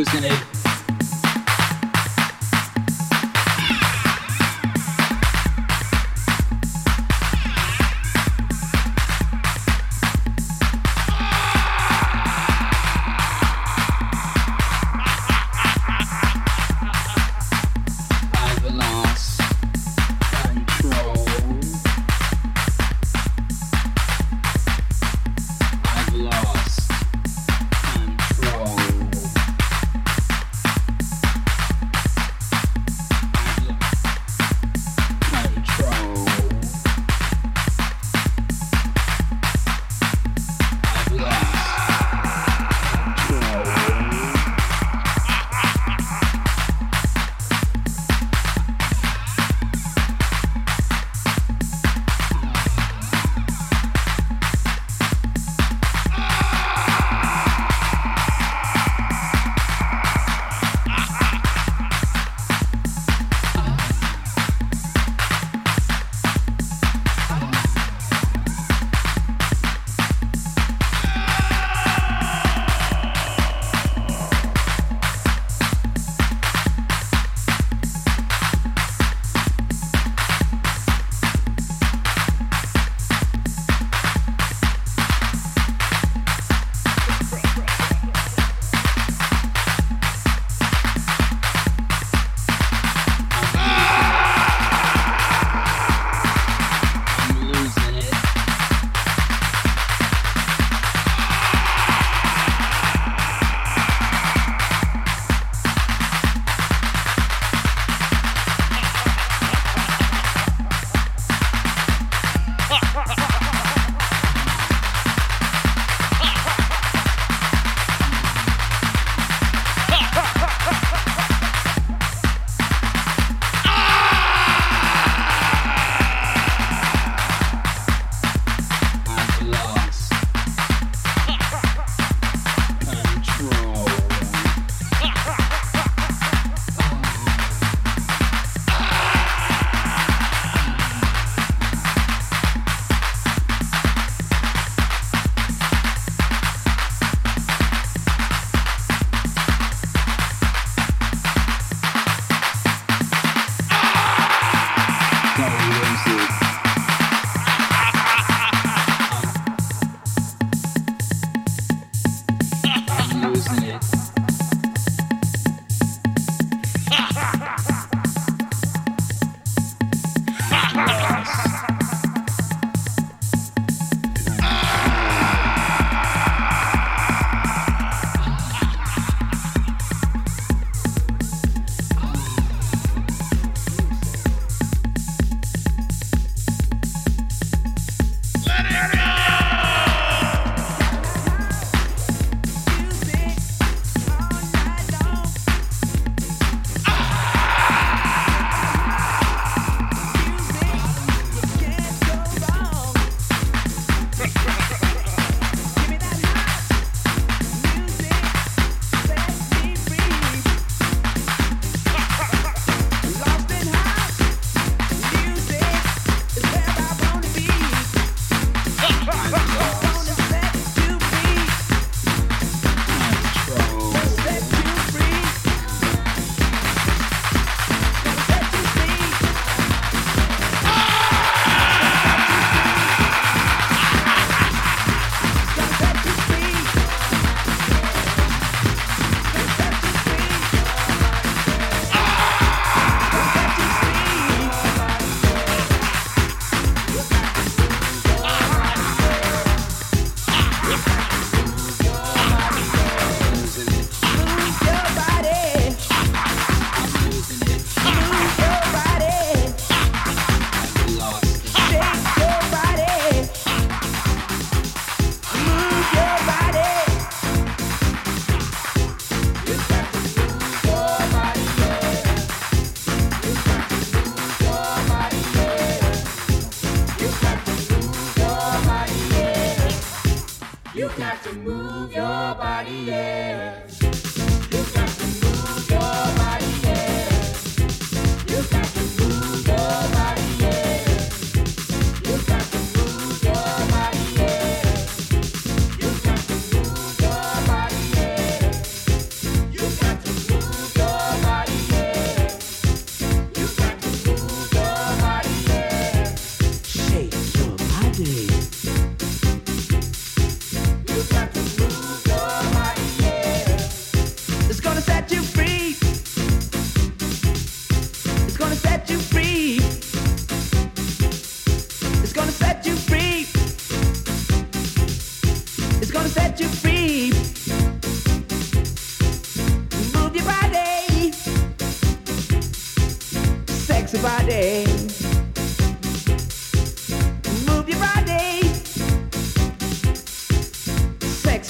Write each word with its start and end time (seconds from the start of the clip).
losing 0.00 0.24
it. 0.24 0.49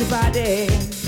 Body. 0.08 0.66
Body. 0.66 0.99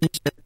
relationship 0.00 0.43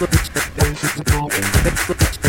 on 0.00 0.06
the 1.64 2.27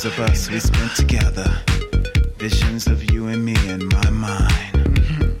pictures 0.00 0.18
of 0.18 0.30
us 0.30 0.50
we 0.50 0.60
spent 0.60 0.96
together, 0.96 1.62
visions 2.36 2.86
of 2.86 3.10
you 3.12 3.28
and 3.28 3.44
me 3.44 3.54
in 3.68 3.86
my 3.88 4.10
mind. 4.10 5.38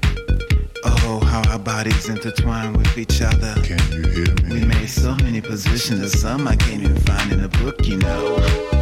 Oh, 0.84 1.20
how 1.24 1.42
our 1.50 1.58
bodies 1.58 2.08
intertwine 2.08 2.72
with 2.74 2.98
each 2.98 3.22
other. 3.22 3.54
Can 3.62 3.80
you 3.92 4.08
hear 4.08 4.34
me? 4.44 4.60
We 4.60 4.64
made 4.64 4.88
so 4.88 5.14
many 5.16 5.40
positions, 5.40 6.20
some 6.20 6.46
I 6.46 6.56
can't 6.56 6.82
even 6.82 6.96
find 6.96 7.32
in 7.32 7.44
a 7.44 7.48
book, 7.48 7.86
you 7.86 7.98
know. 7.98 8.79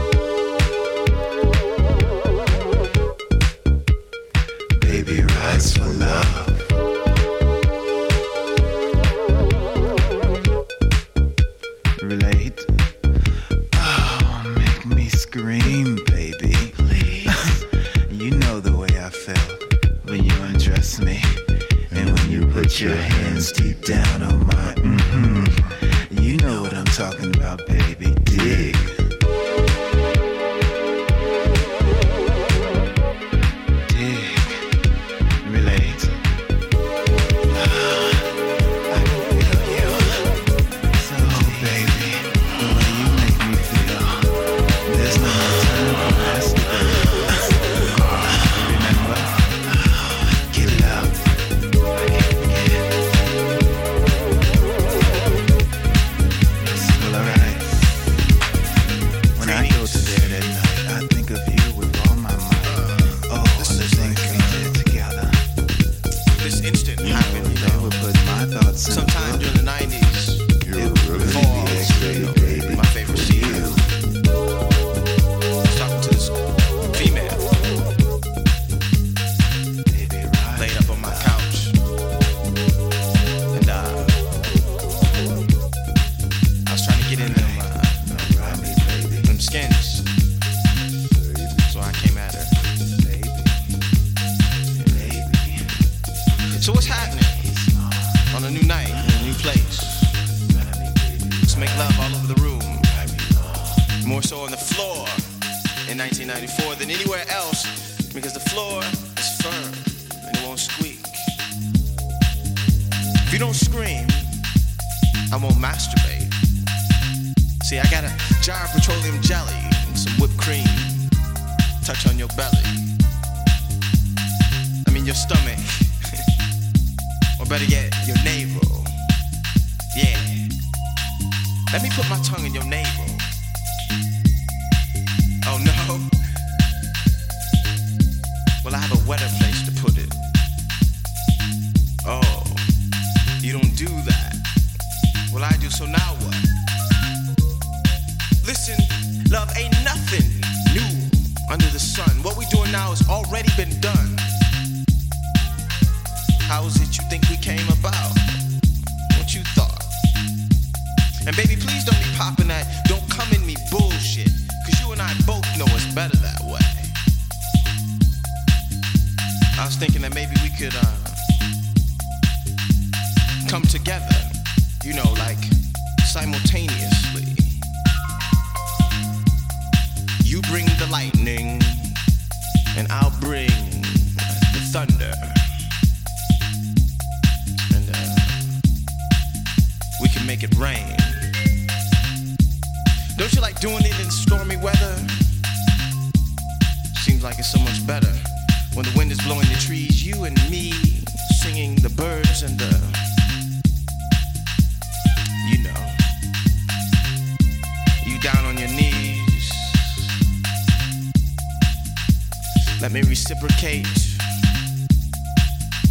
reciprocate, 213.28 213.86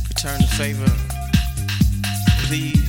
return 0.09 0.41
the 0.41 0.47
favor, 0.57 0.91
please. 2.47 2.86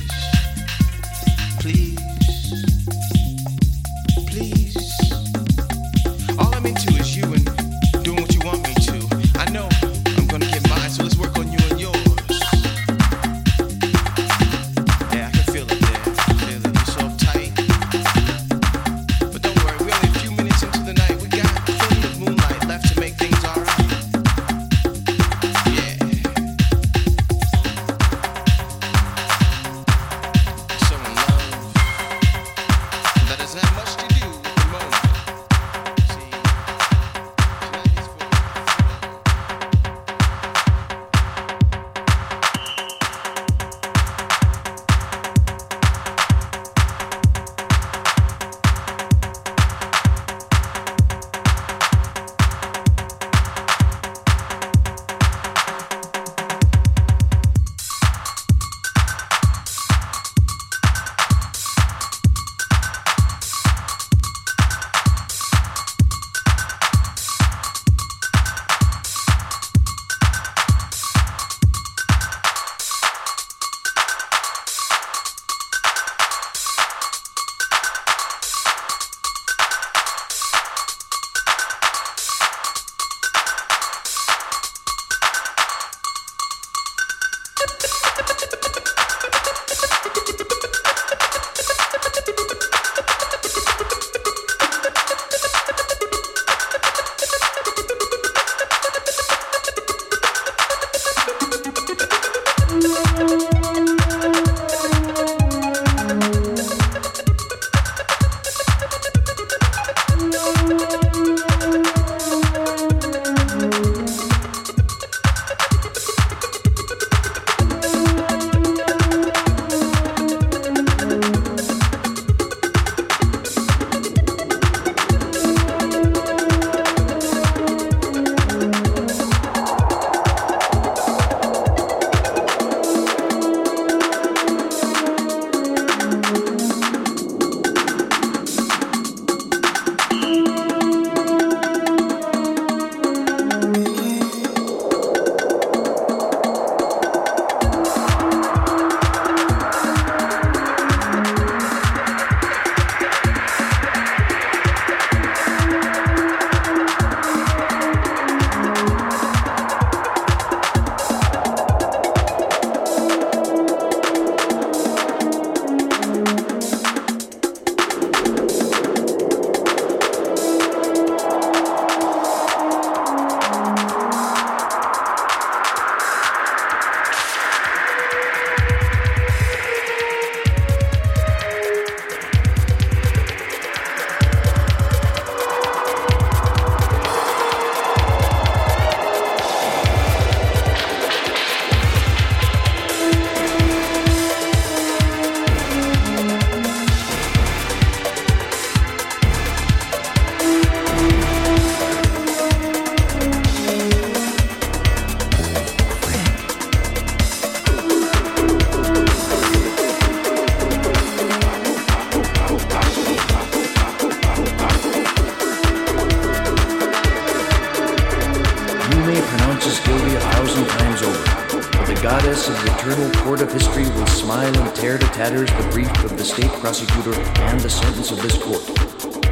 Goddess 222.19 222.49
of 222.49 222.65
the 222.65 222.73
eternal 222.75 223.09
court 223.23 223.41
of 223.41 223.49
history 223.49 223.83
will 223.83 224.07
smile 224.07 224.53
and 224.53 224.75
tear 224.75 224.97
to 224.97 225.05
tatters 225.07 225.49
the 225.51 225.69
brief 225.71 225.89
of 226.03 226.17
the 226.17 226.25
state 226.25 226.51
prosecutor 226.59 227.13
and 227.13 227.59
the 227.61 227.69
sentence 227.69 228.11
of 228.11 228.21
this 228.21 228.37
court. 228.37 228.61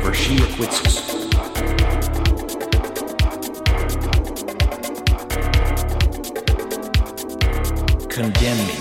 For 0.01 0.13
she 0.13 0.37
acquits 0.37 0.79
us. 0.85 1.27
Condemn 8.07 8.57
me. 8.67 8.77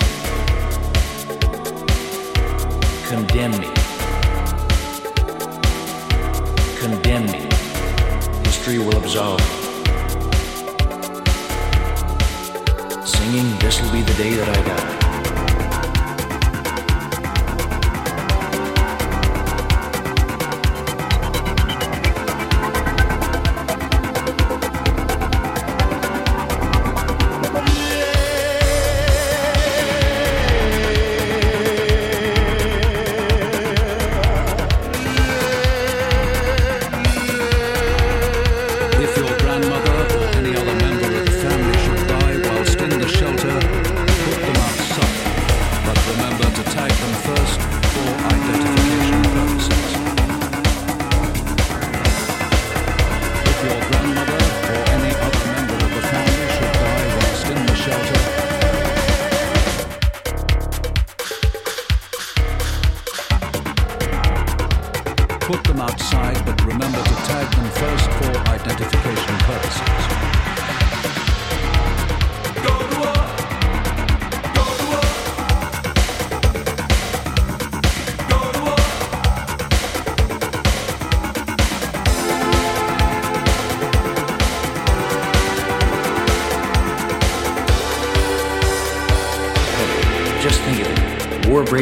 Condemn 3.09 3.59
me. 3.59 3.71
Condemn 6.79 7.27
me. 7.27 7.49
History 8.45 8.79
will 8.79 8.97
absolve. 8.99 9.56
Singing, 13.27 13.59
this 13.59 13.83
will 13.83 13.91
be 13.91 14.03
the 14.03 14.15
day 14.15 14.35
that 14.35 14.49
I 14.49 14.63
die. 14.69 14.96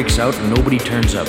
Breaks 0.05 0.19
out 0.19 0.35
and 0.35 0.55
nobody 0.55 0.77
turns 0.77 1.15
up. 1.15 1.27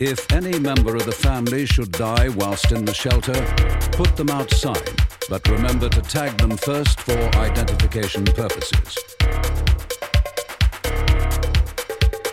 If 0.00 0.32
any 0.32 0.58
member 0.58 0.96
of 0.96 1.06
the 1.06 1.12
family 1.12 1.66
should 1.66 1.92
die 1.92 2.28
whilst 2.30 2.72
in 2.72 2.84
the 2.84 2.92
shelter, 2.92 3.40
put 3.92 4.16
them 4.16 4.30
outside, 4.30 4.90
but 5.28 5.46
remember 5.48 5.88
to 5.88 6.02
tag 6.02 6.36
them 6.38 6.56
first 6.56 7.00
for 7.00 7.18
identification 7.36 8.24
purposes. 8.24 8.98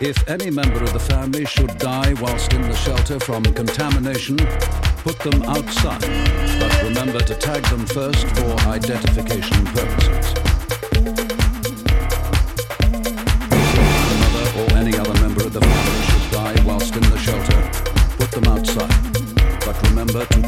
If 0.00 0.28
any 0.28 0.50
member 0.50 0.82
of 0.82 0.92
the 0.92 1.04
family 1.14 1.44
should 1.44 1.78
die 1.78 2.14
whilst 2.14 2.52
in 2.52 2.62
the 2.62 2.74
shelter 2.74 3.20
from 3.20 3.44
contamination, 3.44 4.36
put 5.04 5.20
them 5.20 5.42
outside, 5.44 6.31
remember 6.82 7.20
to 7.20 7.34
tag 7.34 7.62
them 7.64 7.86
first 7.86 8.26
for 8.36 8.50
identification 8.68 9.64
purposes. 9.66 10.34
If 13.50 14.08
mother 14.20 14.46
or 14.60 14.68
any 14.78 14.96
other 14.98 15.14
member 15.20 15.44
of 15.44 15.52
the 15.52 15.60
family 15.60 16.02
should 16.06 16.30
die 16.32 16.62
whilst 16.64 16.94
in 16.94 17.02
the 17.02 17.18
shelter, 17.18 17.60
put 18.18 18.30
them 18.30 18.44
outside, 18.44 19.12
but 19.64 19.80
remember 19.88 20.24
to 20.26 20.41